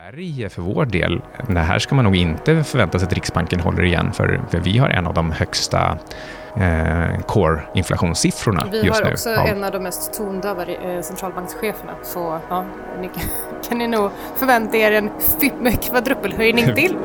[0.00, 3.84] Sverige för vår del, det här ska man nog inte förvänta sig att Riksbanken håller
[3.84, 5.98] igen för, för vi har en av de högsta
[6.56, 8.80] eh, core-inflationssiffrorna just nu.
[8.82, 9.46] Vi har också av...
[9.46, 11.92] en av de mest tondöva eh, centralbankscheferna.
[12.02, 12.64] Så ja,
[13.00, 13.22] ni kan,
[13.68, 15.10] kan ni nog förvänta er en
[15.82, 16.96] kvadrupelhöjning till.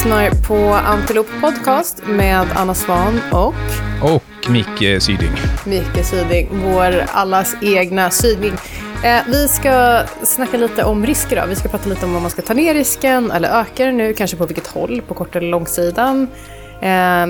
[0.00, 3.54] Lyssnar på Antilop Podcast med Anna Svan och...
[4.14, 5.30] Och Micke Syding.
[5.66, 8.52] Micke Syding, vår allas egna Syding.
[9.04, 11.36] Eh, vi ska snacka lite om risker.
[11.36, 11.46] Då.
[11.46, 14.14] Vi ska prata lite om om man ska ta ner risken eller öka den nu,
[14.14, 16.28] kanske på vilket håll, på kort eller långsidan.
[16.80, 17.26] Eh,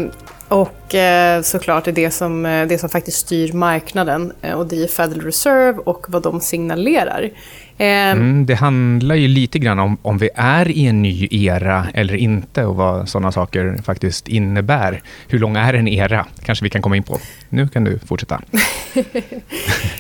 [0.51, 4.83] och eh, såklart är det som, eh, det som faktiskt styr marknaden eh, och det
[4.83, 7.31] är Federal Reserve och vad de signalerar.
[7.79, 12.15] Mm, det handlar ju lite grann om om vi är i en ny era eller
[12.15, 15.03] inte och vad sådana saker faktiskt innebär.
[15.29, 16.27] Hur lång är en era?
[16.45, 17.19] kanske vi kan komma in på.
[17.49, 18.43] Nu kan du fortsätta.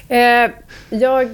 [0.88, 1.28] jag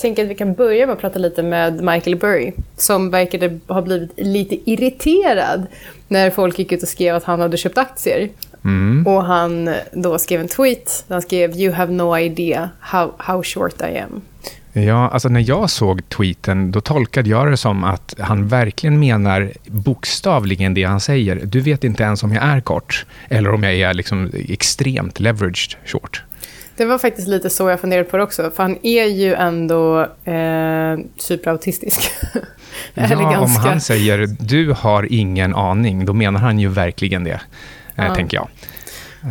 [0.00, 3.82] tänker att vi kan börja med att prata lite med Michael Burry som verkade ha
[3.82, 5.66] blivit lite irriterad
[6.08, 8.28] när folk gick ut och skrev att han hade köpt aktier.
[8.64, 9.06] Mm.
[9.06, 13.42] Och han då skrev en tweet där han skrev “You have no idea how, how
[13.42, 14.22] short I am”.
[14.72, 19.52] Ja, alltså när jag såg tweeten, då tolkade jag det som att han verkligen menar
[19.66, 21.40] bokstavligen det han säger.
[21.44, 25.76] Du vet inte ens om jag är kort, eller om jag är liksom extremt leveraged
[25.84, 26.22] short.
[26.76, 30.00] Det var faktiskt lite så jag funderade på det också, för han är ju ändå
[30.24, 32.10] eh, superautistisk.
[32.94, 37.40] ja, om han säger du har ingen aning, då menar han ju verkligen det,
[37.96, 38.14] eh, ja.
[38.14, 38.48] tänker jag.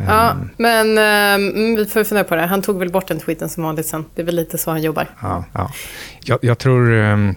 [0.07, 0.49] Ja, ehm.
[0.57, 0.87] men
[1.41, 2.45] um, vi får fundera på det.
[2.45, 4.05] Han tog väl bort den tweeten som vanligt sen.
[4.15, 5.07] Det är väl lite så han jobbar.
[5.21, 5.71] Ja, ja.
[6.23, 6.91] Jag, jag tror...
[6.91, 7.35] Um,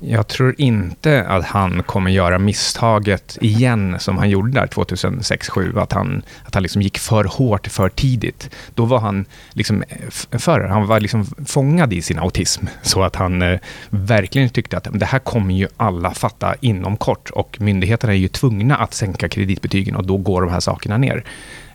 [0.00, 5.82] jag tror inte att han kommer göra misstaget igen som han gjorde där 2006-2007.
[5.82, 8.50] Att han, att han liksom gick för hårt för tidigt.
[8.74, 12.66] Då var han liksom eh, för, han var liksom fångad i sin autism.
[12.82, 13.58] Så att han eh,
[13.90, 17.30] verkligen tyckte att det här kommer ju alla fatta inom kort.
[17.30, 21.24] Och myndigheterna är ju tvungna att sänka kreditbetygen och då går de här sakerna ner.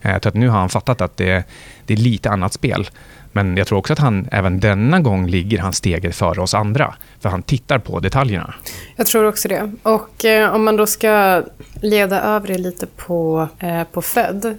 [0.01, 1.43] Eh, att nu har han fattat att det,
[1.85, 2.89] det är lite annat spel.
[3.31, 6.95] Men jag tror också att han även denna gång ligger han steget före oss andra.
[7.19, 8.53] För han tittar på detaljerna.
[8.95, 9.71] Jag tror också det.
[9.83, 11.43] Och eh, om man då ska
[11.81, 14.57] leda över det lite på, eh, på Fed.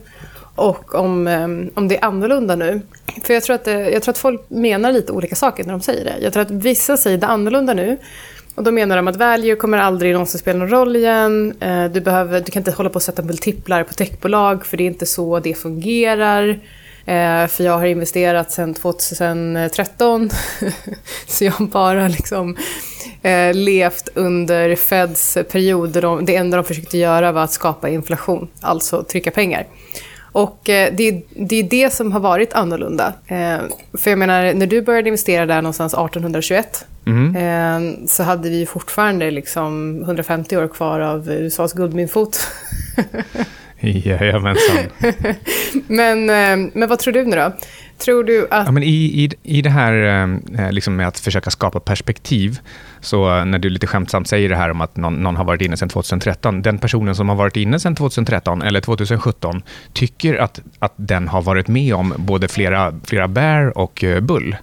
[0.55, 2.81] Och om, eh, om det är annorlunda nu.
[3.23, 5.81] För jag tror, att eh, jag tror att folk menar lite olika saker när de
[5.81, 6.15] säger det.
[6.21, 7.99] Jag tror att vissa säger det annorlunda nu.
[8.55, 11.55] Och då menar de att value kommer aldrig någonsin spela någon roll igen.
[11.61, 14.83] Eh, du, behöver, du kan inte hålla på att sätta multiplar på techbolag för det
[14.85, 16.61] är inte så det fungerar.
[17.07, 20.31] Eh, för jag har investerat sedan 2013.
[21.27, 22.57] så jag har bara liksom
[23.23, 25.91] eh, levt under Feds period.
[25.91, 29.67] De, det enda de försökte göra var att skapa inflation, alltså trycka pengar.
[30.33, 33.13] Och eh, det, det är det som har varit annorlunda.
[33.27, 33.59] Eh,
[33.93, 37.37] för jag menar, när du började investera där någonstans 1821 mm.
[37.37, 42.39] eh, så hade vi fortfarande liksom 150 år kvar av USAs guldmyntfot.
[44.05, 44.77] Jajamensan.
[45.87, 47.53] men, eh, men vad tror du nu då?
[47.99, 48.67] Tror du att...
[48.67, 48.87] Ja, men i,
[49.25, 49.93] i, I det här
[50.59, 52.59] eh, liksom med att försöka skapa perspektiv,
[53.01, 55.77] så när du lite skämtsamt säger det här om att någon, någon har varit inne
[55.77, 59.63] sedan 2013, den personen som har varit inne sedan 2013 eller 2017
[59.93, 64.57] tycker att, att den har varit med om både flera, flera bear och eh, bull.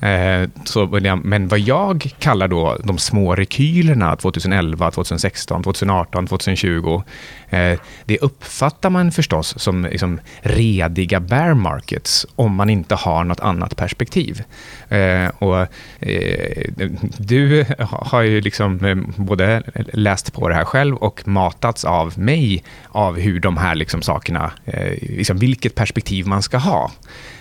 [0.00, 0.86] Eh, så,
[1.22, 7.02] men vad jag kallar då de små rekylerna 2011, 2016, 2018, 2020,
[7.50, 13.40] eh, det uppfattar man förstås som liksom rediga bear markets om man inte har något
[13.40, 14.42] annat perspektiv.
[14.88, 15.60] Eh, och,
[16.00, 16.70] eh,
[17.18, 19.62] du har ju liksom eh, både
[19.92, 24.52] läst på det här själv och matats av mig av hur de här liksom sakerna,
[24.64, 26.90] eh, liksom vilket perspektiv man ska ha.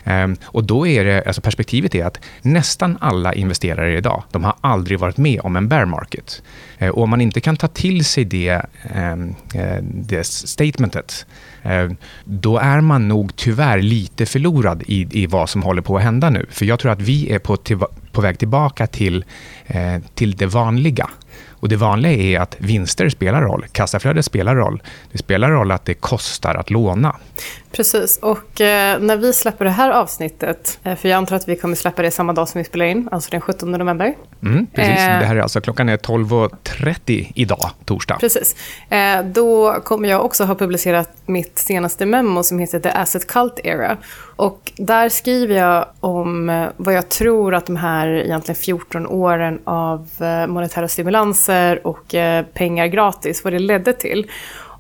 [0.09, 4.55] Ehm, och då är det, alltså perspektivet är att nästan alla investerare idag, de har
[4.61, 6.41] aldrig varit med om en bear market.
[6.77, 8.61] Ehm, och om man inte kan ta till sig det,
[8.93, 11.25] ehm, eh, det statementet,
[12.23, 16.29] då är man nog tyvärr lite förlorad i, i vad som håller på att hända
[16.29, 16.45] nu.
[16.49, 17.79] För jag tror att vi är på, till,
[18.11, 19.25] på väg tillbaka till,
[19.67, 21.09] eh, till det vanliga.
[21.49, 24.81] Och Det vanliga är att vinster spelar roll, kassaflödet spelar roll.
[25.11, 27.15] Det spelar roll att det kostar att låna.
[27.71, 28.17] Precis.
[28.17, 31.75] Och eh, när vi släpper det här avsnittet, eh, för jag antar att vi kommer
[31.75, 34.15] släppa det samma dag som vi spelar in, alltså den 17 november.
[34.43, 34.91] Mm, precis.
[34.91, 38.17] Eh, det här är alltså, klockan är 12.30 idag, torsdag.
[38.19, 38.55] Precis.
[38.89, 43.59] Eh, då kommer jag också ha publicerat mitt senaste memo som heter The Asset Cult
[43.63, 43.97] Era.
[44.35, 49.59] Och där skriver jag om eh, vad jag tror att de här egentligen 14 åren
[49.63, 52.15] av eh, monetära stimulanser och
[52.53, 54.31] pengar gratis, vad det ledde till.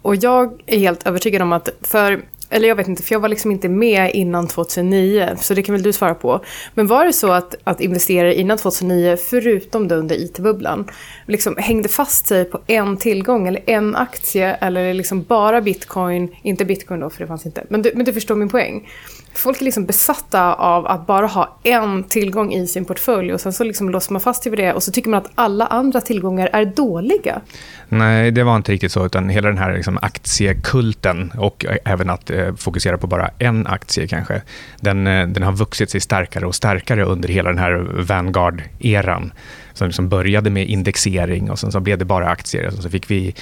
[0.01, 3.29] Och jag är helt övertygad om att för eller jag vet inte, för jag var
[3.29, 6.43] liksom inte med innan 2009, så det kan väl du svara på.
[6.73, 10.89] Men var det så att, att investerare innan 2009, förutom då under IT-bubblan,
[11.25, 16.65] liksom hängde fast sig på en tillgång eller en aktie eller liksom bara bitcoin, inte
[16.65, 18.87] bitcoin då för det fanns inte, men du, men du förstår min poäng.
[19.33, 23.53] Folk är liksom besatta av att bara ha en tillgång i sin portfölj och sen
[23.53, 26.01] så liksom låser man fast sig vid det och så tycker man att alla andra
[26.01, 27.41] tillgångar är dåliga.
[27.91, 32.09] Nej, det var inte riktigt så, utan hela den här liksom aktiekulten och eh, även
[32.09, 34.41] att eh, fokusera på bara en aktie kanske,
[34.79, 39.31] den, eh, den har vuxit sig starkare och starkare under hela den här Vanguard-eran
[39.79, 42.67] som liksom började med indexering och sen så blev det bara aktier.
[42.67, 43.35] Och så fick vi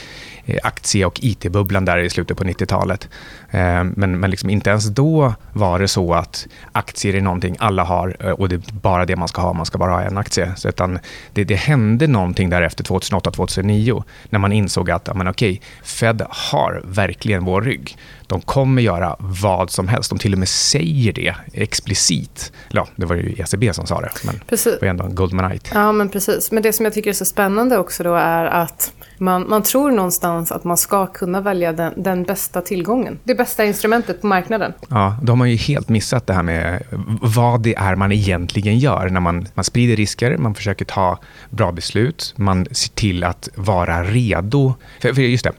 [0.46, 3.10] eh, aktie och IT-bubblan där i slutet på 90-talet.
[3.52, 7.84] Eh, men, men liksom inte ens då var det så att aktier är någonting alla
[7.84, 9.54] har eh, och det är bara det man ska ha.
[9.54, 10.52] Man ska bara ha en aktie.
[10.56, 11.00] Så utan
[11.34, 14.04] det, det hände någonting där efter 2008-2009
[14.38, 17.98] när man insåg att men okej, Fed har verkligen vår rygg.
[18.28, 20.10] De kommer göra vad som helst.
[20.10, 22.52] De till och med säger det explicit.
[22.72, 24.74] Ja, det var ju ECB som sa det, men precis.
[24.80, 25.70] det var ändå Goldmanite.
[25.74, 26.52] Ja, men precis.
[26.52, 29.92] Men det som jag tycker är så spännande också då är att man, man tror
[29.92, 33.20] någonstans att man ska kunna välja den, den bästa tillgången.
[33.24, 34.74] Det bästa instrumentet på marknaden.
[34.90, 36.84] Ja, då har man ju helt missat det här med
[37.22, 39.10] vad det är man egentligen gör.
[39.10, 41.20] När man, man sprider risker, man försöker ta
[41.50, 44.74] bra beslut, man ser till att vara redo.
[45.02, 45.52] För, för just det,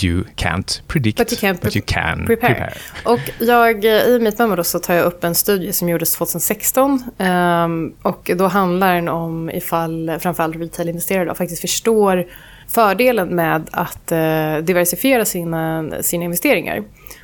[0.00, 2.54] You can't predict, but you, can, but you can prepare.
[2.54, 2.74] prepare.
[3.04, 6.90] Och jag, I mitt memo så tar jag upp en studie som gjordes 2016.
[6.92, 12.24] Um, ehm, och då handlar den om ifall framförallt retail-investerare faktiskt förstår
[12.68, 16.82] fördelen med att uh, diversifiera sina, sina investeringar.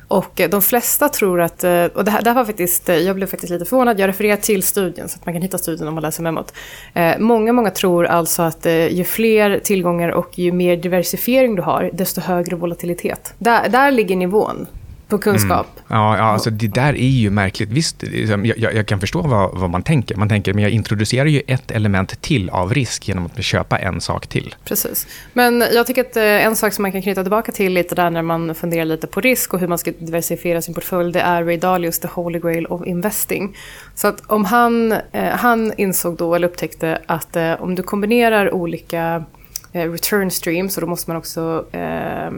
[0.09, 3.15] Och eh, de flesta tror att, eh, och det här, det här var faktiskt, jag
[3.15, 5.93] blev faktiskt lite förvånad, jag refererar till studien så att man kan hitta studien om
[5.93, 6.53] man läser memot.
[6.93, 11.61] Eh, många, många tror alltså att eh, ju fler tillgångar och ju mer diversifiering du
[11.61, 13.33] har, desto högre volatilitet.
[13.37, 14.67] Där, där ligger nivån
[15.09, 15.67] på kunskap.
[15.75, 16.01] Mm.
[16.01, 17.69] Ja, ja alltså det där är ju märkligt.
[17.69, 20.15] Visst, liksom, jag, jag kan förstå vad, vad, man tänker.
[20.15, 24.01] Man tänker, men jag introducerar ju ett element till av risk genom att köpa en
[24.01, 24.55] sak till.
[24.65, 25.07] Precis.
[25.33, 28.09] Men jag tycker att eh, en sak som man kan knyta tillbaka till lite där
[28.09, 31.43] när man funderar lite på risk och hur man ska diversifiera sin portfölj, det är
[31.43, 33.57] Ray Dalios The Holy Grail of Investing.
[33.95, 38.53] Så att om han, eh, han insåg då, eller upptäckte, att eh, om du kombinerar
[38.53, 39.23] olika
[39.71, 42.31] return streams, och då måste man också Eh,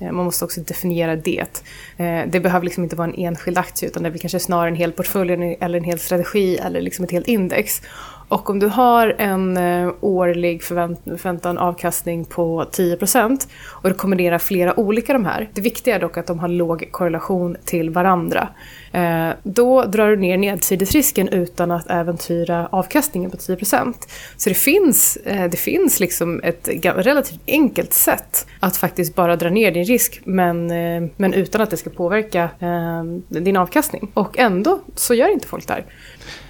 [0.00, 1.62] Eh, man måste också definiera det.
[1.96, 4.76] Eh, det behöver liksom inte vara en enskild aktie utan det är kanske snarare en
[4.76, 7.82] hel portfölj eller en hel strategi eller liksom ett helt index.
[8.28, 14.38] Och om du har en eh, årlig förvänt förväntan avkastning på 10% och du kombinerar
[14.38, 15.48] flera olika de här.
[15.52, 18.48] Det viktiga är dock att de har låg korrelation till varandra.
[18.92, 23.94] Eh, då drar du ner nedsidesrisken utan att äventyra avkastningen på 10%.
[24.36, 29.50] Så det finns, eh, det finns liksom ett relativt enkelt sätt att faktiskt bara dra
[29.50, 34.10] ner din risk men, eh, men utan att det ska påverka eh, din avkastning.
[34.14, 35.84] Och ändå så gör inte folk det här.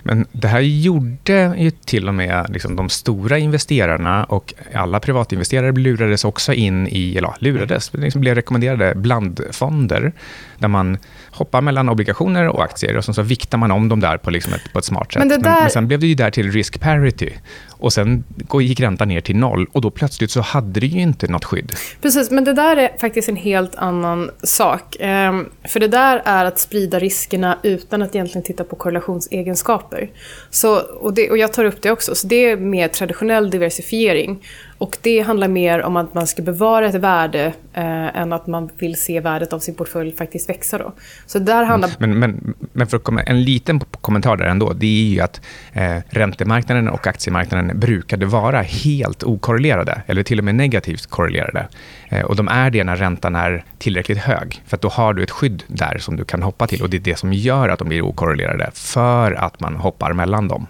[0.03, 5.73] Men det här gjorde ju till och med liksom de stora investerarna och alla privatinvesterare
[5.73, 10.13] lurades också in i, eller lurades, liksom blev rekommenderade blandfonder
[10.59, 10.99] där man
[11.37, 14.53] hoppar mellan obligationer och aktier och sen så viktar man om dem där på, liksom
[14.53, 15.21] ett, på ett smart sätt.
[15.21, 15.39] Men, där...
[15.39, 17.33] men, men, sen blev det ju där till risk parity
[17.79, 18.25] och sen
[18.61, 21.73] gick räntan ner till noll och då plötsligt så hade det ju inte något skydd.
[22.03, 24.97] Precis, men det där är faktiskt en helt annan sak.
[25.01, 30.11] Ehm, för det där är att sprida riskerna utan att egentligen titta på korrelationsegenskaper.
[30.51, 34.43] Så, och, det, och jag tar upp det också, så det är mer traditionell diversifiering.
[34.79, 38.71] Och det handlar mer om att man ska bevara ett värde eh, än att man
[38.79, 40.79] vill se värdet av sin portfölj faktiskt växa.
[40.79, 40.93] Då.
[41.27, 41.91] Så där handlar...
[41.99, 45.41] Men, men, men för att komma, en liten kommentar där ändå, det är ju att
[45.73, 51.69] eh, räntemarknaden och aktiemarknaden brukade vara helt okorrelerade, eller till och med negativt korrelerade.
[52.09, 55.31] Eh, och de är det när räntan är tillräckligt hög, för då har du ett
[55.31, 56.83] skydd där som du kan hoppa till.
[56.83, 60.49] Och det är det som gör att de blir okorrelerade, för att man hoppar mellan
[60.49, 60.67] dem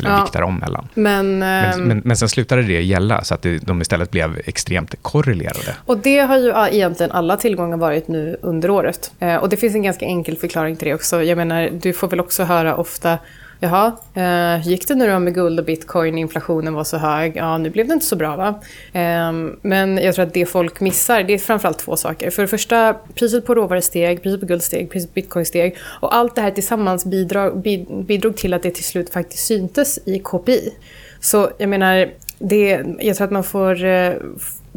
[0.00, 0.22] eller ja.
[0.22, 0.88] viktar om mellan.
[0.94, 4.40] Men, men, ehm, men, men sen slutade det gälla, så att det, de istället blev
[4.44, 5.76] extremt korrelerade.
[5.84, 9.10] Och det har ju egentligen alla tillgångar varit nu under året.
[9.18, 11.22] Eh, och det finns en ganska enkel förklaring till det också.
[11.22, 13.18] Jag menar, du får väl också höra ofta
[13.60, 17.36] Jaha, eh, gick det nu då med guld och bitcoin, inflationen var så hög?
[17.36, 18.48] Ja, nu blev det inte så bra va?
[18.92, 22.30] Eh, men jag tror att det folk missar, det är framförallt två saker.
[22.30, 25.76] För det första, priset på råvaror steg, priset på guld steg, priset på bitcoin steg.
[26.00, 27.62] Och allt det här tillsammans bidrog,
[28.04, 30.74] bidrog till att det till slut faktiskt syntes i KPI.
[31.20, 34.12] Så jag menar, det, jag tror att man får, eh,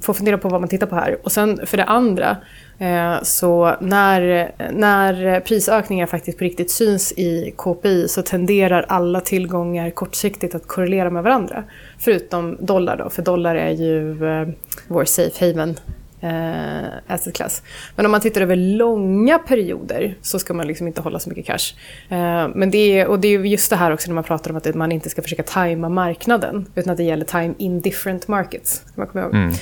[0.01, 1.17] får fundera på vad man tittar på här.
[1.23, 2.37] Och sen för det andra,
[2.81, 9.89] Eh, så när, när prisökningar faktiskt på riktigt syns i KPI så tenderar alla tillgångar
[9.89, 11.63] kortsiktigt att korrelera med varandra.
[11.99, 14.47] Förutom dollar då, för dollar är ju eh,
[14.87, 15.79] vår safe haven
[16.21, 17.63] eh, asset class.
[17.95, 21.45] Men om man tittar över långa perioder så ska man liksom inte hålla så mycket
[21.45, 21.75] cash.
[22.09, 24.57] Eh, men det är, och det är just det här också när man pratar om
[24.57, 28.83] att man inte ska försöka tajma marknaden utan att det gäller time in different markets.
[28.95, 29.35] Man kommer ihåg.
[29.35, 29.53] Mm.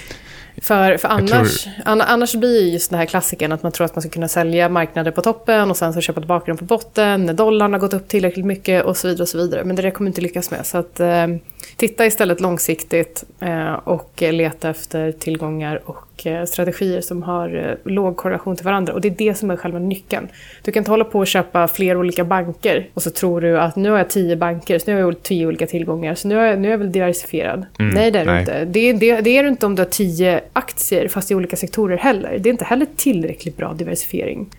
[0.62, 1.84] För, för annars, tror...
[1.86, 5.12] annars blir just den här klassiken att man tror att man ska kunna sälja marknader
[5.12, 8.08] på toppen och sen så köpa tillbaka dem på botten när dollarn har gått upp
[8.08, 9.24] tillräckligt mycket och så vidare.
[9.24, 9.64] och så vidare.
[9.64, 10.66] Men det där kommer inte lyckas med.
[10.66, 11.28] Så att, eh,
[11.76, 18.18] titta istället långsiktigt eh, och leta efter tillgångar och Eh, strategier som har eh, låg
[18.18, 18.94] korrelation till varandra.
[18.94, 20.28] Och det är det som är själva nyckeln.
[20.64, 23.76] Du kan inte hålla på och köpa fler olika banker och så tror du att
[23.76, 26.46] nu har jag tio banker, så nu har jag tio olika tillgångar, så nu är
[26.46, 27.66] jag, nu är jag väl diversifierad.
[27.80, 28.66] Mm, nej, det är du inte.
[28.66, 31.98] Det, det, det är du inte om du har tio aktier, fast i olika sektorer
[31.98, 32.40] heller.
[32.40, 34.50] Det är inte heller tillräckligt bra diversifiering.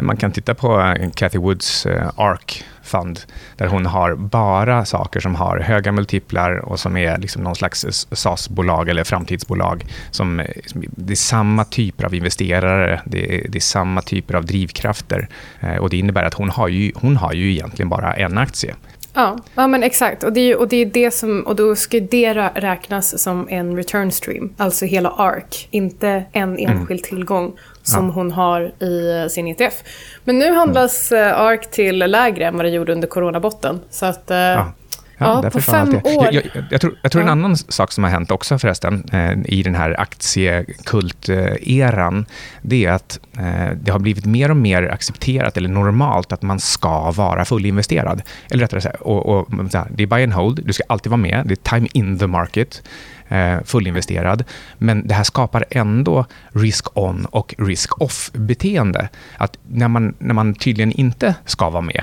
[0.00, 1.86] Man kan titta på Cathy Woods
[2.16, 3.20] ARK fund
[3.56, 8.06] där hon har bara saker som har höga multiplar och som är liksom någon slags
[8.12, 9.84] SAS-bolag eller framtidsbolag.
[10.10, 14.44] Som, liksom, det är samma typer av investerare, det är, det är samma typer av
[14.44, 15.28] drivkrafter.
[15.60, 18.74] Eh, och Det innebär att hon har, ju, hon har ju egentligen bara en aktie.
[19.16, 20.24] Ja, ja men exakt.
[20.24, 23.76] Och, det är, och, det är det som, och då ska det räknas som en
[23.76, 24.54] return stream.
[24.56, 26.70] Alltså hela ARK, inte en mm.
[26.70, 28.12] enskild tillgång som ja.
[28.12, 29.82] hon har i sin ETF.
[30.24, 31.34] Men nu handlas mm.
[31.36, 33.80] ARK till lägre än vad det gjorde under coronabotten.
[33.90, 34.30] Så att...
[34.30, 34.72] Eh, ja.
[35.18, 36.06] Ja, ja på fem år.
[36.30, 37.30] Jag, jag, jag, tror, jag tror ja.
[37.30, 42.26] en annan sak som har hänt också förresten eh, i den här aktiekult-eran,
[42.62, 46.60] det är att eh, det har blivit mer och mer accepterat eller normalt att man
[46.60, 48.22] ska vara fullinvesterad.
[48.50, 49.48] Eller rättare sagt, och, och,
[49.90, 52.26] det är buy and hold, du ska alltid vara med, det är time in the
[52.26, 52.82] market
[53.28, 54.44] eh, fullinvesterad.
[54.78, 59.08] Men det här skapar ändå risk-on och risk-off-beteende.
[59.36, 62.02] Att när man, när man tydligen inte ska vara med,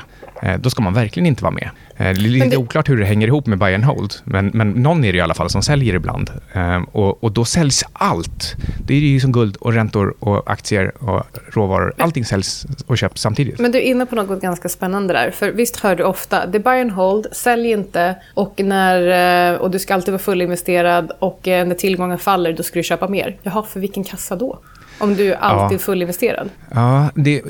[0.59, 1.69] då ska man verkligen inte vara med.
[1.97, 2.57] Eh, det är lite det...
[2.57, 5.21] oklart hur det hänger ihop med buy and hold, men, men någon är det i
[5.21, 6.31] alla fall som säljer ibland.
[6.53, 8.55] Eh, och, och då säljs allt.
[8.85, 11.23] Det är ju som guld och räntor och aktier och
[11.53, 11.93] råvaror.
[11.97, 13.59] Allting säljs och köps samtidigt.
[13.59, 15.31] Men du är inne på något ganska spännande där.
[15.31, 19.71] För visst hör du ofta, det är buy and hold, sälj inte och, när, och
[19.71, 23.37] du ska alltid vara fullinvesterad och när tillgången faller, då ska du köpa mer.
[23.43, 24.59] Jaha, för vilken kassa då?
[25.03, 25.79] Om du alltid ja.
[25.79, 26.49] är fullinvesterad?
[26.71, 27.41] Ja, det,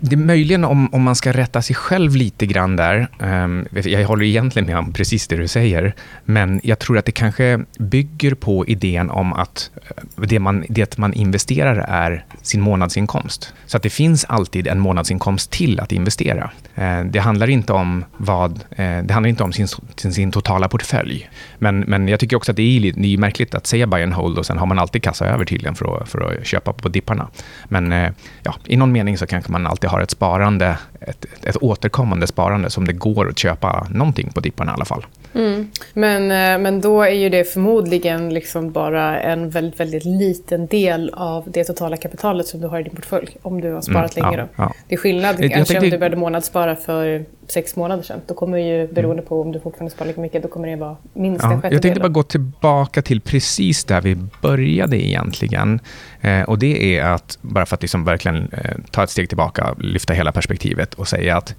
[0.00, 3.08] det är möjligen om, om man ska rätta sig själv lite grann där.
[3.18, 5.94] Um, jag håller egentligen med om precis det du säger.
[6.24, 10.98] Men jag tror att det kanske bygger på idén om att eh, det man, det
[10.98, 13.54] man investerar är sin månadsinkomst.
[13.66, 16.50] Så att det finns alltid en månadsinkomst till att investera.
[16.78, 20.68] Uh, det handlar inte om, vad, uh, det handlar inte om sin, sin, sin, totala
[20.68, 21.30] portfölj.
[21.58, 24.12] Men, men jag tycker också att det är, det är märkligt att säga buy and
[24.12, 26.88] hold och sen har man alltid kassa över tydligen för att, för att köpa på
[27.02, 27.28] dipparna.
[27.68, 28.10] Men eh,
[28.42, 32.70] ja, i någon mening så kanske man alltid har ett sparande, ett, ett återkommande sparande
[32.70, 35.06] som det går att köpa någonting på dipparna i alla fall.
[35.34, 35.70] Mm.
[35.92, 41.10] Men, eh, men då är ju det förmodligen liksom bara en väldigt, väldigt liten del
[41.14, 43.36] av det totala kapitalet som du har i din portfölj.
[43.42, 44.48] Om du har sparat mm, länge.
[44.56, 44.74] Ja, ja.
[44.88, 45.78] Det är skillnad kanske tänkte...
[45.78, 48.20] om du började månadsspara för sex månader sedan.
[48.26, 49.28] Då kommer ju, beroende mm.
[49.28, 51.74] på om du fortfarande sparar lika mycket, då kommer det vara minst ja, en sjättedel.
[51.74, 55.80] Jag tänkte bara gå tillbaka till precis där vi började egentligen.
[56.20, 59.74] Eh, och det är att, bara för att liksom verkligen eh, ta ett steg tillbaka,
[59.78, 61.54] lyfta hela perspektivet och säga att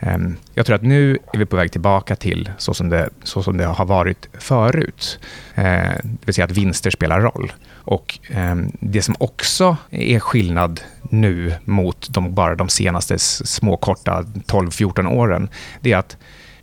[0.00, 3.42] Ehm, jag tror att nu är vi på väg tillbaka till så som det, så
[3.42, 5.18] som det har varit förut.
[5.54, 7.52] Ehm, det vill säga att vinster spelar roll.
[7.72, 14.22] Och ehm, det som också är skillnad nu mot de, bara de senaste små korta
[14.22, 15.48] 12-14 åren,
[15.80, 16.16] det är att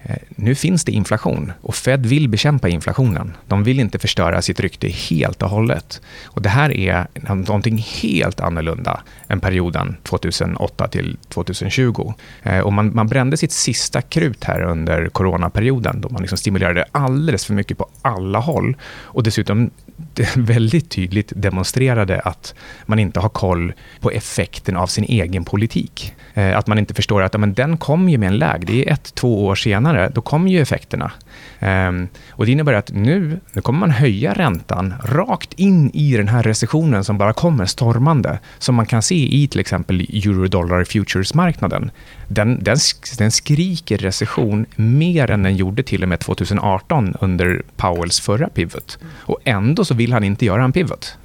[0.05, 3.37] Eh, nu finns det inflation och Fed vill bekämpa inflationen.
[3.47, 6.01] De vill inte förstöra sitt rykte helt och hållet.
[6.25, 12.13] Och det här är någonting helt annorlunda än perioden 2008 till 2020.
[12.43, 16.85] Eh, och man, man brände sitt sista krut här under coronaperioden då man liksom stimulerade
[16.91, 19.69] alldeles för mycket på alla håll och dessutom
[20.35, 26.13] väldigt tydligt demonstrerade att man inte har koll på effekten av sin egen politik.
[26.33, 28.67] Eh, att man inte förstår att men den kom ju med en läg.
[28.67, 31.11] Det är ett, två år senare, då kommer ju effekterna.
[31.59, 36.27] Um, och det innebär att nu, nu kommer man höja räntan rakt in i den
[36.27, 38.39] här recessionen som bara kommer stormande.
[38.59, 41.91] Som man kan se i till exempel euro-dollar-futures-marknaden.
[42.27, 42.77] Den, den,
[43.17, 48.97] den skriker recession mer än den gjorde till och med 2018 under Powells förra pivot.
[49.17, 51.17] Och ändå så vill han inte göra en pivot.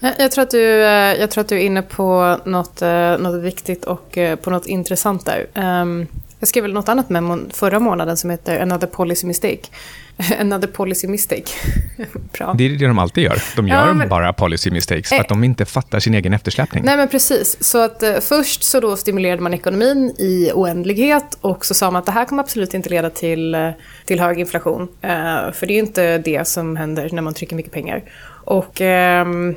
[0.00, 3.42] Jag tror, att du, eh, jag tror att du är inne på något, eh, något
[3.42, 5.46] viktigt och eh, på något intressant där.
[5.54, 6.06] Um,
[6.38, 9.60] jag skrev väl något annat memo förra månaden som heter Another Policy Mistake.
[10.40, 11.52] Another Policy Mistake.
[12.32, 12.54] Bra.
[12.58, 13.42] Det är det de alltid gör.
[13.56, 14.08] De gör ja, men...
[14.08, 16.84] bara policy mistakes för att de inte fattar sin egen eftersläpning.
[16.84, 17.56] Nej, men precis.
[17.60, 21.98] Så att eh, först så då stimulerade man ekonomin i oändlighet och så sa man
[21.98, 23.70] att det här kommer absolut inte leda till, eh,
[24.04, 24.82] till hög inflation.
[24.82, 28.02] Eh, för det är ju inte det som händer när man trycker mycket pengar.
[28.44, 28.80] Och...
[28.80, 29.54] Ehm,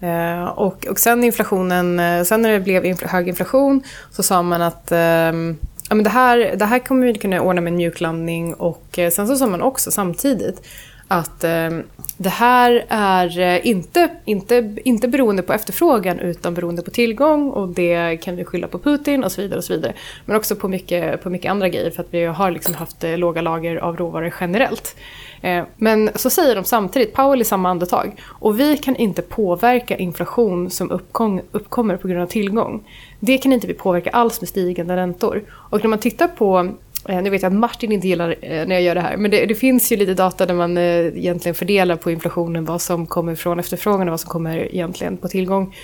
[0.00, 4.42] eh, och, och sen inflationen, eh, sen när det blev infl hög inflation så sa
[4.42, 5.56] man att ehm,
[5.88, 9.10] ja, men det, här, det här kommer vi kunna ordna med en mjuklandning och eh,
[9.10, 10.62] sen så sa man också samtidigt
[11.08, 11.70] att eh,
[12.16, 17.68] det här är eh, inte, inte, inte beroende på efterfrågan utan beroende på tillgång och
[17.68, 19.58] det kan vi skylla på Putin och så vidare.
[19.58, 19.92] och så vidare.
[20.24, 23.18] Men också på mycket, på mycket andra grejer för att vi har liksom haft eh,
[23.18, 24.96] låga lager av råvaror generellt.
[25.40, 29.96] Eh, men så säger de samtidigt, Powell i samma andetag, och vi kan inte påverka
[29.96, 32.84] inflation som uppkom, uppkommer på grund av tillgång.
[33.20, 35.42] Det kan inte vi påverka alls med stigande räntor.
[35.50, 36.74] Och när man tittar på
[37.08, 39.46] nu vet jag att Martin inte gillar eh, när jag gör det här, men det,
[39.46, 43.34] det, finns ju lite data där man eh, egentligen fördelar på inflationen vad som kommer
[43.34, 45.74] från efterfrågan och vad som kommer egentligen på tillgång.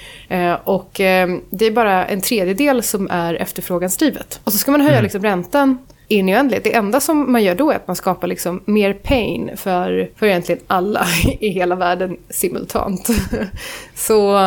[0.65, 0.91] Och
[1.51, 4.41] det är bara en tredjedel som är efterfrågansdrivet.
[4.45, 5.03] Och så ska man höja mm.
[5.03, 6.65] liksom räntan in i oändlighet.
[6.65, 10.27] Det enda som man gör då är att man skapar liksom mer pain för, för
[10.27, 11.07] egentligen alla
[11.41, 13.09] i hela världen simultant.
[13.95, 14.39] Så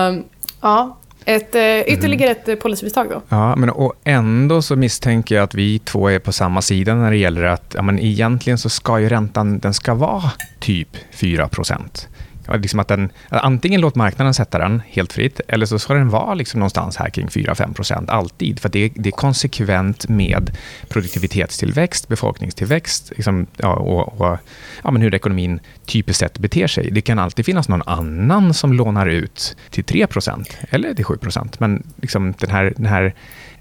[0.61, 2.41] ja, ett, eh, ytterligare mm.
[2.41, 3.21] ett eh, policymisstag då.
[3.29, 7.11] Ja, men och ändå så misstänker jag att vi två är på samma sida när
[7.11, 11.47] det gäller att ja, men egentligen så ska ju räntan den ska vara typ 4
[11.47, 12.07] procent.
[12.53, 16.33] Liksom att den, antingen låt marknaden sätta den helt fritt, eller så ska den vara
[16.33, 18.59] liksom någonstans här kring 4-5 procent alltid.
[18.59, 20.57] För det, det, är konsekvent med
[20.89, 24.37] produktivitetstillväxt, befolkningstillväxt liksom, ja, och, och
[24.83, 26.89] ja, men hur ekonomin typiskt sett beter sig.
[26.91, 31.17] Det kan alltid finnas någon annan som lånar ut till 3 procent eller till 7
[31.17, 31.59] procent.
[31.59, 33.13] Men liksom den här, den här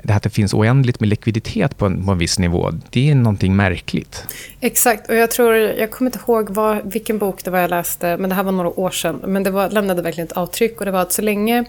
[0.05, 3.11] det här att det finns oändligt med likviditet på en, på en viss nivå, det
[3.11, 4.27] är någonting märkligt.
[4.61, 8.17] Exakt, och jag tror, jag kommer inte ihåg vad, vilken bok det var jag läste,
[8.17, 9.21] men det här var några år sedan.
[9.27, 11.65] Men det var, lämnade verkligen ett avtryck och det var att så länge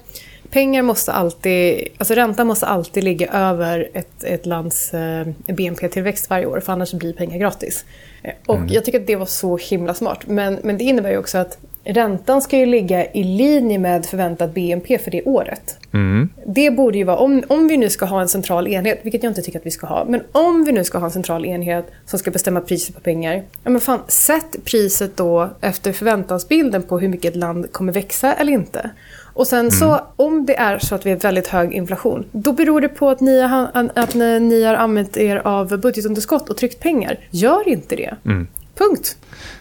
[0.49, 6.45] pengar måste alltid, alltså räntan måste alltid ligga över ett, ett lands eh, BNP-tillväxt varje
[6.45, 7.85] år, för annars blir pengar gratis.
[8.23, 8.69] Eh, och mm.
[8.69, 10.19] jag tycker att det var så himla smart.
[10.27, 14.53] Men, men det innebär ju också att räntan ska ju ligga i linje med förväntad
[14.53, 15.77] BNP för det året.
[15.93, 16.29] Mm.
[16.45, 19.31] Det borde ju vara, om, om vi nu ska ha en central enhet, vilket jag
[19.31, 21.91] inte tycker att vi ska ha, men om vi nu ska ha en central enhet
[22.05, 26.99] som ska bestämma priset på pengar, ja men fan, sätt priset då efter förväntansbilden på
[26.99, 28.89] hur mycket ett land kommer växa eller inte.
[29.35, 29.71] Och sen mm.
[29.71, 33.09] så, om det är så att vi har väldigt hög inflation, då beror det på
[33.09, 37.19] att ni, har, att ni har använt er av budgetunderskott och tryckt pengar.
[37.29, 38.15] Gör inte det.
[38.25, 38.47] Mm.
[38.75, 39.17] Punkt.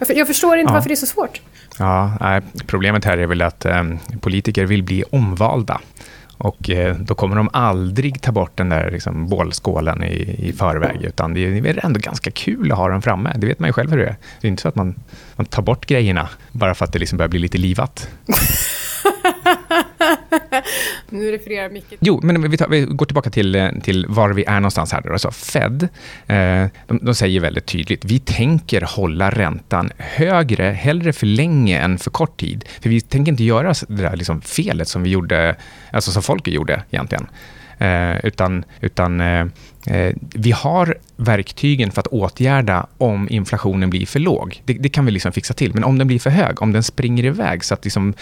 [0.09, 0.75] Jag förstår inte ja.
[0.75, 1.41] varför det är så svårt.
[1.79, 3.85] Ja, nej, problemet här är väl att eh,
[4.21, 5.81] politiker vill bli omvalda.
[6.39, 11.03] Och eh, då kommer de aldrig ta bort den där liksom, bålskålen i, i förväg,
[11.03, 13.33] utan det är ändå ganska kul att ha den framme.
[13.37, 14.17] Det vet man ju själv hur det är.
[14.41, 14.95] Det är inte så att man,
[15.37, 18.09] man tar bort grejerna bara för att det liksom börjar bli lite livat.
[21.11, 21.95] nu refererar Micke.
[22.01, 25.13] Jo, men vi, tar, vi, går tillbaka till, eh, till var vi är någonstans här.
[25.13, 25.83] Alltså Fed,
[26.27, 31.99] eh, de, de, säger väldigt tydligt, vi tänker hålla räntan högre, hellre för länge än
[31.99, 32.65] för kort tid.
[32.81, 35.57] För vi tänker inte göra det där liksom felet som vi gjorde,
[35.93, 37.27] alltså som folket gjorde egentligen.
[37.79, 39.47] Eh, utan utan eh,
[39.87, 44.63] eh vi har verktygen för att åtgärda om inflationen blir för låg.
[44.65, 45.75] Det, det, kan vi liksom fixa till.
[45.75, 48.15] Men om den blir för hög, om den springer iväg så att liksom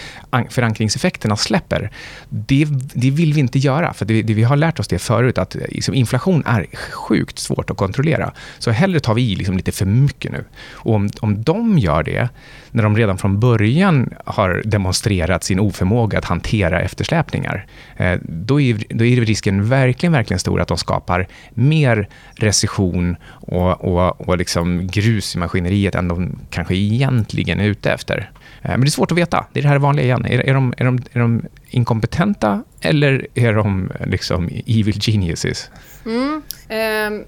[0.49, 1.91] förankringseffekterna släpper,
[2.29, 3.93] det, det vill vi inte göra.
[3.93, 7.69] För det, det, vi har lärt oss det förut, att liksom inflation är sjukt svårt
[7.69, 8.33] att kontrollera.
[8.59, 10.45] Så hellre tar vi i liksom lite för mycket nu.
[10.71, 12.29] Och om, om de gör det,
[12.71, 17.65] när de redan från början har demonstrerat sin oförmåga att hantera eftersläpningar,
[17.97, 22.82] eh, då, är, då är risken verkligen, verkligen stor att de skapar mer recession
[23.29, 28.31] och, och, och liksom grus i maskineriet än de kanske egentligen är ute efter.
[28.61, 29.45] Eh, men det är svårt att veta.
[29.53, 30.25] Det är det här vanliga igen.
[30.25, 35.69] Är, är, de, är, de, är de inkompetenta eller är de eh, liksom evil geniuses?
[36.05, 36.41] Mm.
[36.69, 37.25] Um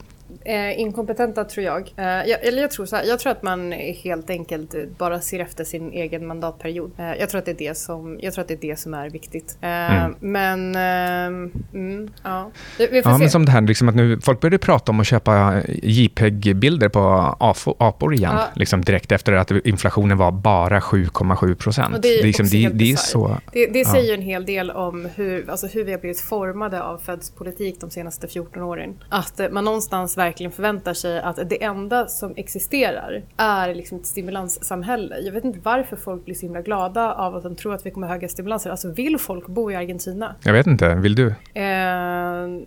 [0.48, 1.94] Eh, inkompetenta tror jag.
[1.98, 2.44] Eh, jag.
[2.44, 3.72] Eller jag tror så här, jag tror att man
[4.04, 6.92] helt enkelt bara ser efter sin egen mandatperiod.
[6.98, 8.94] Eh, jag, tror att det är det som, jag tror att det är det som
[8.94, 9.58] är viktigt.
[9.62, 10.16] Eh, mm.
[10.20, 12.52] Men, eh, mm, ja.
[12.78, 13.24] Vi, vi får ja, se.
[13.24, 17.02] Men som det här liksom att nu, folk började prata om att köpa JPEG-bilder på
[17.80, 18.34] apor igen.
[18.34, 18.48] Ja.
[18.56, 22.02] Liksom direkt efter att inflationen var bara 7,7 procent.
[22.02, 24.14] Det, är liksom, det, det, är så, det, det säger ja.
[24.14, 27.90] en hel del om hur, alltså hur vi har blivit formade av Feds politik de
[27.90, 28.94] senaste 14 åren.
[29.10, 35.20] Att man någonstans verkligen förväntar sig att det enda som existerar är liksom ett stimulanssamhälle.
[35.20, 37.92] Jag vet inte varför folk blir så himla glada av att de tror att vi
[37.92, 38.70] kommer ha höga stimulanser.
[38.70, 40.36] Alltså vill folk bo i Argentina?
[40.44, 41.28] Jag vet inte, vill du?
[41.28, 41.64] Eh,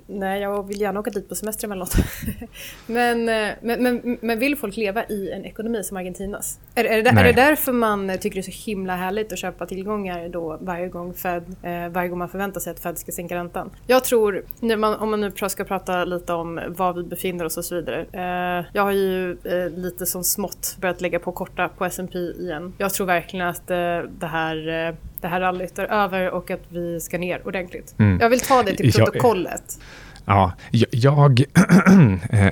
[0.06, 1.94] nej, jag vill gärna åka dit på semester emellanåt.
[2.86, 6.58] men, eh, men, men, men vill folk leva i en ekonomi som Argentinas?
[6.74, 9.66] Är, är, det, är det därför man tycker det är så himla härligt att köpa
[9.66, 13.34] tillgångar då varje gång, Fed, eh, varje gång man förväntar sig att Fed ska sänka
[13.34, 13.70] räntan?
[13.86, 17.56] Jag tror, när man, om man nu ska prata lite om var vi befinner oss
[17.56, 18.06] och så vidare.
[18.12, 19.36] Eh, jag har ju
[19.76, 22.72] lite som smått börjat lägga på korta på S&P igen.
[22.78, 27.18] Jag tror verkligen att det här det här rallyt är över och att vi ska
[27.18, 27.94] ner ordentligt.
[27.98, 28.18] Mm.
[28.20, 29.78] Jag vill ta det till protokollet.
[30.24, 31.40] Ja, jag, jag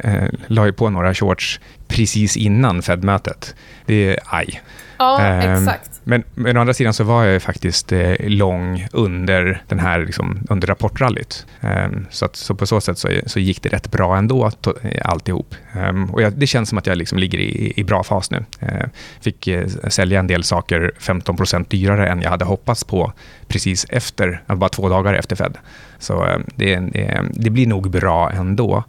[0.08, 3.54] äh, la ju på några shorts precis innan Fed-mötet.
[3.86, 4.62] Det är aj.
[4.98, 5.90] Ja, eh, exakt.
[6.04, 10.38] Men, men å andra sidan så var jag faktiskt eh, lång under, den här, liksom,
[10.50, 11.46] under rapportrallyt.
[11.60, 14.72] Eh, så, att, så på så sätt så, så gick det rätt bra ändå, to,
[15.04, 15.54] alltihop.
[15.72, 18.44] Eh, och jag, det känns som att jag liksom ligger i, i bra fas nu.
[18.60, 18.86] Eh,
[19.20, 23.12] fick eh, sälja en del saker 15% dyrare än jag hade hoppats på
[23.48, 25.58] precis efter, bara två dagar efter Fed.
[25.98, 28.84] Så eh, det, det, det blir nog bra ändå.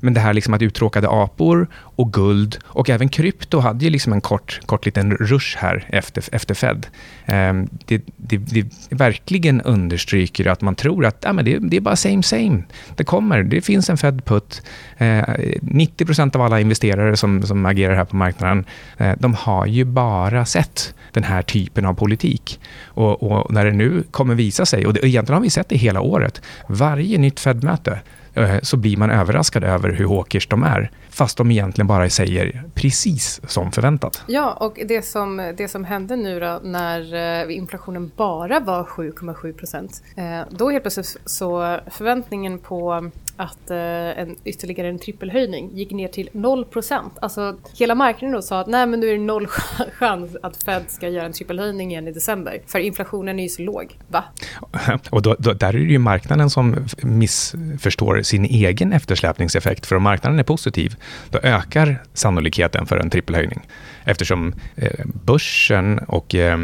[0.00, 4.12] Men det här liksom att uttråkade apor och guld och även krypto hade ju liksom
[4.12, 6.86] en kort, kort liten rush här efter, efter Fed.
[7.26, 11.80] Ehm, det, det, det, verkligen understryker att man tror att ja, men det, det, är
[11.80, 12.62] bara same same.
[12.96, 14.62] Det kommer, det finns en Fed-putt.
[14.98, 15.24] Ehm,
[15.62, 18.64] 90% av alla investerare som, som agerar här på marknaden,
[18.96, 22.60] eh, de har ju bara sett den här typen av politik.
[22.84, 25.76] Och, och, när det nu kommer visa sig, och det, egentligen har vi sett det
[25.76, 28.00] hela året, varje nytt Fed-möte
[28.38, 30.90] Eh, så blir man överraskad över hur hawkers de är.
[31.18, 34.22] Fast de egentligen bara säger precis som förväntat.
[34.26, 37.14] Ja, och det som, det som hände nu då när
[37.48, 40.02] eh, inflationen bara var 7,7 procent.
[40.16, 46.28] Eh, då helt plötsligt så förväntningen på att en, ytterligare en trippelhöjning gick ner till
[46.32, 47.12] 0 procent.
[47.20, 49.46] Alltså hela marknaden då sa att nej men nu är det noll
[49.92, 52.60] chans att Fed ska göra en trippelhöjning igen i december.
[52.66, 53.98] För inflationen är ju så låg.
[54.08, 54.24] Va?
[55.10, 59.86] Och då, då, där är det ju marknaden som missförstår sin egen eftersläpningseffekt.
[59.86, 60.96] För om marknaden är positiv,
[61.30, 63.66] då ökar sannolikheten för en trippelhöjning.
[64.04, 66.58] Eftersom eh, börsen och eh,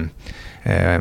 [0.64, 1.00] eh,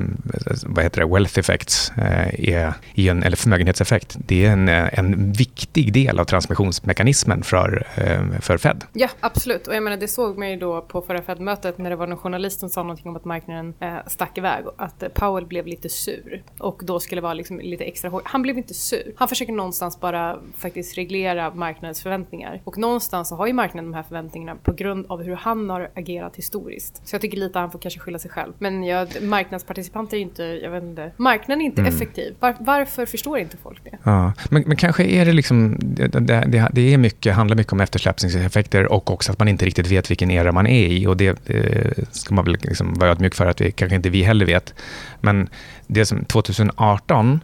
[0.65, 5.31] vad heter det, wealth effects, eh, är, en, eller förmögenhetseffekt, det är en, eh, en
[5.31, 8.83] viktig del av transmissionsmekanismen för, eh, för Fed.
[8.93, 9.67] Ja, absolut.
[9.67, 12.17] Och jag menar, det såg man ju då på förra Fed-mötet när det var någon
[12.17, 15.67] journalist som sa någonting om att marknaden eh, stack iväg och att eh, Powell blev
[15.67, 18.21] lite sur och då skulle vara liksom lite extra hård.
[18.25, 19.13] Han blev inte sur.
[19.17, 23.97] Han försöker någonstans bara faktiskt reglera marknadens förväntningar och någonstans så har ju marknaden de
[23.97, 27.01] här förväntningarna på grund av hur han har agerat historiskt.
[27.07, 28.53] Så jag tycker lite att han får kanske skylla sig själv.
[28.57, 31.95] Men jag, marknaden marknadsparticipanter inte, jag vet inte, marknaden är inte mm.
[31.95, 32.35] effektiv.
[32.39, 33.97] Var, varför förstår inte folk det?
[34.03, 37.81] Ja, men, men kanske är det liksom, det, det, det är mycket, handlar mycket om
[37.81, 41.45] eftersläpningseffekter och också att man inte riktigt vet vilken era man är i och det,
[41.45, 44.73] det ska man väl liksom vara ödmjuk för att vi kanske inte vi heller vet.
[45.21, 45.49] Men
[45.87, 47.39] det som 2018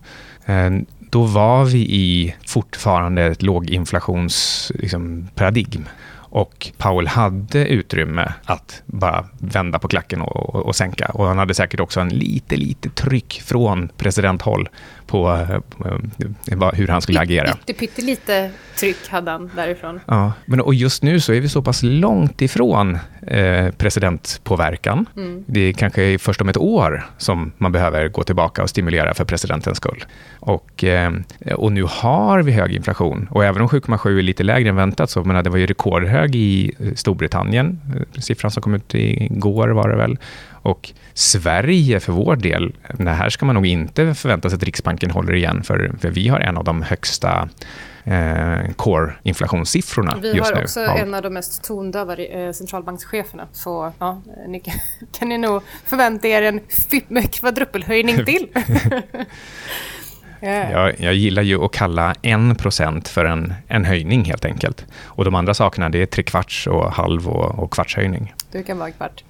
[0.46, 0.70] eh,
[1.10, 4.82] då var vi i fortfarande ett låginflationsparadigm.
[4.82, 5.28] Liksom,
[6.30, 11.06] och Powell hade utrymme att bara vända på klacken och, och, och, sänka.
[11.06, 14.70] Och han hade säkert också en lite, lite tryck från presidenthåll
[15.10, 15.48] på
[15.86, 17.58] eh, hur han skulle agera.
[17.80, 20.00] Pyttelite tryck hade han därifrån.
[20.06, 25.06] Ja, men och just nu så är vi så pass långt ifrån eh, presidentpåverkan.
[25.16, 25.44] Mm.
[25.48, 29.26] Det är kanske först om ett år som man behöver gå tillbaka och stimulera för
[29.26, 30.04] presidentens skull.
[30.40, 31.12] Och, eh,
[31.56, 33.28] och nu har vi hög inflation.
[33.32, 36.36] Och även om 7,7 är lite lägre än väntat, så men det var ju rekordhög
[36.36, 37.82] i Storbritannien.
[38.20, 40.18] Siffran som kom ut igår var det väl.
[40.70, 45.12] Och Sverige för vår del, det här ska man nog inte förvänta sig att Riksbanken
[45.12, 47.50] håller igen, för, för vi har en av de högsta
[48.04, 50.32] eh, core-inflationssiffrorna just nu.
[50.32, 53.48] Vi har också en av de mest tondöva eh, centralbankscheferna.
[53.52, 54.74] Så ja, ni kan,
[55.20, 56.62] kan ni nog förvänta er en
[57.28, 58.48] kvadrupelhöjning till.
[60.42, 64.86] Jag, jag, gillar ju att kalla en procent för en, en höjning helt enkelt.
[65.04, 68.34] Och de andra sakerna det är trekvarts och halv och, och kvartshöjning.
[68.52, 69.24] Du kan vara kvart.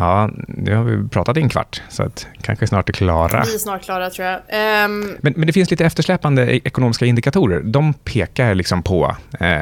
[0.00, 3.42] Ja, nu har vi pratat i en kvart, så att kanske snart är klara.
[3.46, 4.36] Vi är snart klara, tror jag.
[4.84, 5.16] Um...
[5.20, 7.60] Men, men det finns lite eftersläpande e- ekonomiska indikatorer.
[7.62, 9.60] De pekar liksom på, eh,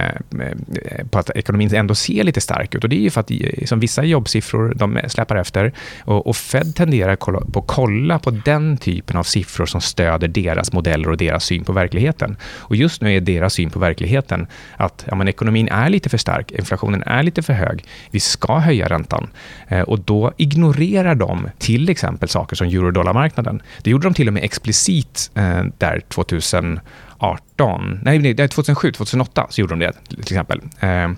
[1.10, 2.84] på att ekonomin ändå ser lite stark ut.
[2.84, 3.30] Och det är ju för att
[3.68, 5.72] som vissa jobbsiffror de släpar efter.
[6.04, 10.72] Och, och Fed tenderar på att kolla på den typen av siffror som stöder deras
[10.72, 12.36] modeller och deras syn på verkligheten.
[12.42, 14.46] Och just nu är deras syn på verkligheten
[14.76, 18.58] att ja, men ekonomin är lite för stark, inflationen är lite för hög, vi ska
[18.58, 19.30] höja räntan.
[19.68, 23.62] Eh, och då ignorerar de till exempel saker som eurodollarmarknaden.
[23.82, 29.60] Det gjorde de till och med explicit eh, där 2018, nej, nej 2007, 2008 så
[29.60, 30.60] gjorde de det till exempel.
[30.80, 31.10] Eh,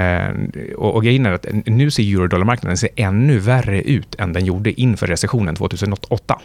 [0.00, 0.34] eh,
[0.76, 4.80] och, och grejen är att nu ser eurodollarmarknaden ser ännu värre ut än den gjorde
[4.80, 6.40] inför recessionen 2008.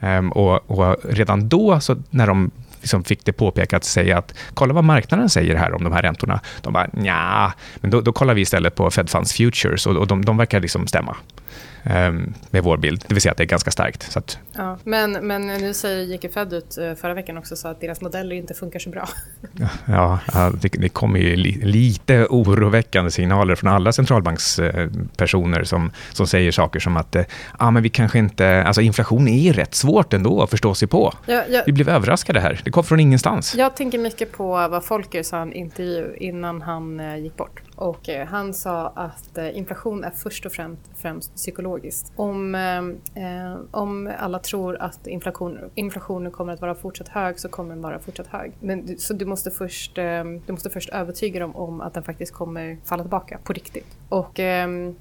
[0.00, 2.50] Eh, och, och, redan då, så när de
[2.84, 6.40] liksom fick det påpekat, säga att kolla vad marknaden säger här om de här räntorna.
[6.62, 10.06] De bara nja, men då, då kollar vi istället på Fed Funds Futures och, och
[10.06, 11.16] de, de verkar liksom stämma.
[11.86, 13.04] Ehm, med vår bild.
[13.08, 14.12] Det vill säga att det är ganska starkt.
[14.12, 14.38] Så att...
[14.52, 18.00] ja, men, men nu säger, gick Fed ut eh, förra veckan också så att deras
[18.00, 19.08] modeller inte funkar så bra.
[19.86, 20.18] ja,
[20.60, 26.80] det, det kommer ju li, lite oroväckande signaler från alla centralbankspersoner som, som säger saker
[26.80, 27.16] som att
[27.58, 31.12] ah, men vi kanske inte, alltså inflation är rätt svårt ändå att förstå sig på.
[31.26, 32.60] Ja, ja, vi blev överraskade här.
[32.64, 33.54] Det kom från ingenstans.
[33.54, 37.62] Jag tänker mycket på vad Folker sa i en intervju innan han eh, gick bort.
[37.76, 42.12] Och eh, han sa att eh, inflation är först och främst, främst psykologiskt.
[42.16, 42.78] Om, eh,
[43.24, 47.82] eh, om alla tror att inflation, inflationen kommer att vara fortsatt hög så kommer den
[47.82, 48.52] vara fortsatt hög.
[48.60, 52.32] Men, så du måste, först, eh, du måste först övertyga dem om att den faktiskt
[52.32, 53.98] kommer falla tillbaka på riktigt.
[54.08, 54.96] Och ehm,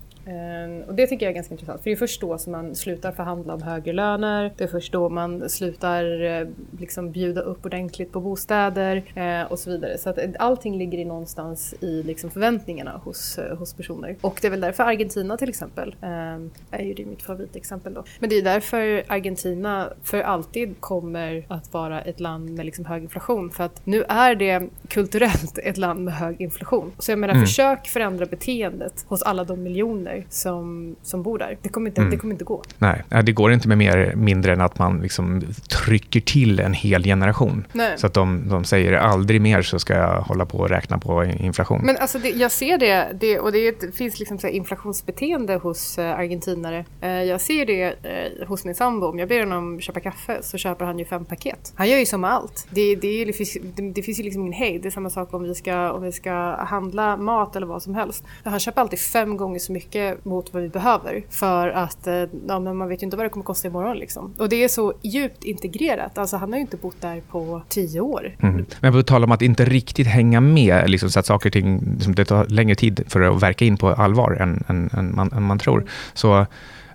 [0.87, 3.11] och det tycker jag är ganska intressant, för det är först då som man slutar
[3.11, 6.47] förhandla om högre löner, det är först då man slutar eh,
[6.79, 9.97] liksom bjuda upp ordentligt på bostäder eh, och så vidare.
[9.97, 14.15] Så att allting ligger i någonstans i liksom förväntningarna hos, eh, hos personer.
[14.21, 18.03] Och det är väl därför Argentina till exempel, ehm, är ju det mitt favoritexempel då.
[18.19, 23.03] Men det är därför Argentina för alltid kommer att vara ett land med liksom hög
[23.03, 26.91] inflation, för att nu är det kulturellt ett land med hög inflation.
[26.99, 27.45] Så jag menar, mm.
[27.45, 31.57] försök förändra beteendet hos alla de miljoner människor som, som bor där.
[31.61, 32.11] Det kommer, inte, mm.
[32.11, 32.63] det kommer inte gå.
[32.77, 35.41] Nej, det går inte med mer, mindre än att man liksom
[35.85, 37.65] trycker till en hel generation.
[37.73, 37.97] Nej.
[37.97, 41.23] Så att de, de säger aldrig mer så ska jag hålla på och räkna på
[41.23, 41.81] inflation.
[41.83, 45.99] Men alltså det, jag ser det, det och det, ett, finns liksom så inflationsbeteende hos
[45.99, 46.85] äh, argentinare.
[47.01, 49.07] Äh, jag ser det äh, hos min sambo.
[49.07, 51.73] Om jag ber honom köpa kaffe så köper han ju fem paket.
[51.75, 52.67] Han gör ju som med allt.
[52.69, 53.57] Det, det, det, finns,
[53.95, 54.81] det finns ju liksom ingen hejd.
[54.81, 56.33] Det är samma sak om vi, ska, om vi ska
[56.65, 58.23] handla mat eller vad som helst.
[58.43, 61.23] Han köper alltid fem gånger så mycket mot vad vi behöver.
[61.29, 62.13] För att eh,
[62.47, 63.97] ja, men man vet ju inte vad det kommer kosta imorgon.
[63.97, 64.33] Liksom.
[64.37, 66.17] Och det är så djupt integrerat.
[66.17, 68.35] Alltså, han har ju inte bott där på tio år.
[68.39, 68.65] Mm.
[68.79, 71.93] Men på tal om att inte riktigt hänga med, liksom, så att saker och ting
[71.95, 75.31] liksom, det tar längre tid för att verka in på allvar än, än, än, man,
[75.31, 75.85] än man tror.
[76.13, 76.45] Så,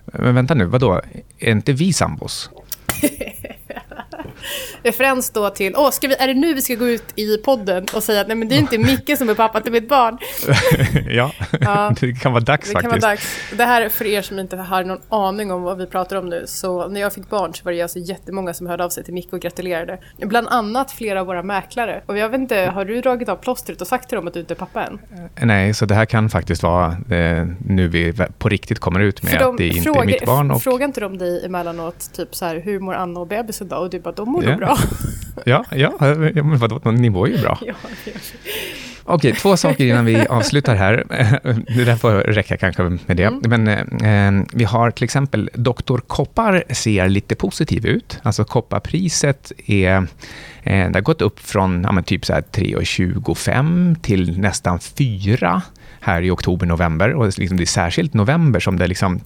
[0.05, 1.01] men vänta nu, vadå?
[1.39, 2.49] Är inte vi sambos?
[4.83, 7.85] referens då till, åh, ska vi, är det nu vi ska gå ut i podden
[7.93, 10.17] och säga att nej men det är inte Micke som är pappa till mitt barn?
[11.15, 11.31] ja,
[11.61, 12.91] ja, det kan vara dags det faktiskt.
[12.91, 13.39] Kan vara dags.
[13.57, 16.29] Det här är för er som inte har någon aning om vad vi pratar om
[16.29, 19.03] nu, så när jag fick barn så var det alltså jättemånga som hörde av sig
[19.03, 19.99] till Micke och gratulerade.
[20.17, 22.01] Bland annat flera av våra mäklare.
[22.05, 24.39] Och jag vet inte, har du dragit av plåstret och sagt till dem att du
[24.39, 24.99] inte är pappa än?
[25.35, 29.23] Eh, nej, så det här kan faktiskt vara eh, nu vi på riktigt kommer ut
[29.23, 30.51] med de, att det inte fråga, är mitt barn.
[30.51, 30.63] Och...
[30.63, 33.75] Frågar inte de dig emellanåt, typ så här, hur mår Anna och bebisen då?
[33.75, 34.57] Och du bara, de mår yeah.
[34.57, 34.77] bra.
[35.45, 35.93] ja, ja,
[36.43, 37.59] men vadå, ni mår ju bra.
[39.11, 41.03] Okej, två saker innan vi avslutar här.
[41.75, 43.23] Det där får räcka kanske med det.
[43.23, 43.41] Mm.
[43.47, 43.67] Men
[44.37, 45.97] eh, vi har till exempel Dr.
[46.07, 48.19] Koppar ser lite positiv ut.
[48.23, 50.07] Alltså kopparpriset är,
[50.63, 55.61] eh, det har gått upp från ja, typ 3,25 till nästan 4
[56.01, 57.13] här i oktober-november.
[57.13, 59.21] Och liksom det är särskilt november som det liksom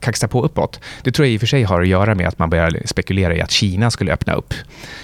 [0.00, 0.80] kaxar på uppåt.
[1.02, 3.34] Det tror jag i och för sig har att göra med att man börjar spekulera
[3.34, 4.54] i att Kina skulle öppna upp.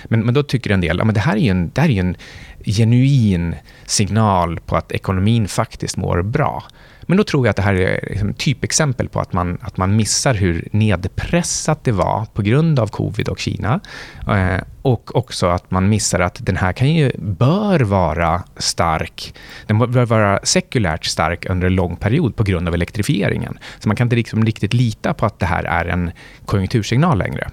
[0.05, 2.01] Men, men då tycker en del att ja, det här är en, det här är
[2.01, 2.17] en
[2.65, 3.55] genuin
[3.87, 6.63] signal på att ekonomin faktiskt mår bra.
[7.07, 9.97] Men då tror jag att det här är liksom typexempel på att man, att man
[9.97, 13.81] missar hur nedpressat det var på grund av covid och Kina.
[14.29, 19.35] Eh, och också att man missar att den här kan ju, bör vara stark.
[19.67, 23.59] Den bör vara sekulärt stark under en lång period på grund av elektrifieringen.
[23.79, 26.11] Så man kan inte liksom riktigt lita på att det här är en
[26.47, 27.51] konjunktursignal längre.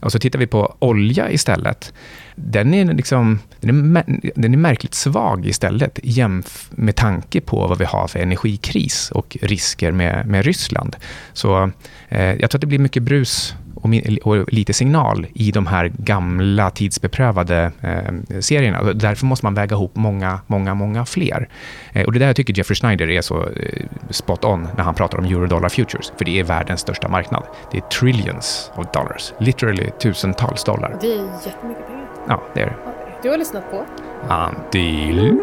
[0.00, 1.92] Och så tittar vi på olja istället
[2.34, 7.78] den är, liksom, den är, den är märkligt svag istället jämf med tanke på vad
[7.78, 10.96] vi har för energikris och risker med, med Ryssland.
[11.32, 11.70] Så
[12.08, 13.90] eh, jag tror att det blir mycket brus och,
[14.22, 18.92] och, lite signal i de här gamla tidsbeprövade eh, serierna.
[18.92, 21.48] Därför måste man väga ihop många, många, många fler.
[21.92, 24.94] Eh, och det där jag tycker Jeffrey Schneider är så eh, spot on när han
[24.94, 27.44] pratar om eurodollar futures, för det är världens största marknad.
[27.72, 30.98] Det är trillions of dollars, literally tusentals dollar.
[31.00, 31.93] Det är jättemycket pengar.
[32.28, 32.74] Ja, det är det.
[33.22, 33.84] Du har lyssnat på?
[34.28, 35.38] Antil...